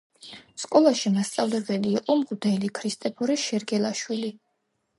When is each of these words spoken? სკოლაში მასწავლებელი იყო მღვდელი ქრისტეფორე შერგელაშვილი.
სკოლაში 0.61 1.11
მასწავლებელი 1.17 1.93
იყო 1.99 2.15
მღვდელი 2.21 2.73
ქრისტეფორე 2.79 3.39
შერგელაშვილი. 3.45 4.35